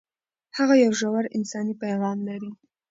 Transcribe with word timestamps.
هغه 0.57 0.75
یو 0.83 0.91
ژور 0.99 1.23
انساني 1.37 1.73
پیغام 1.83 2.17
لري. 2.27 2.51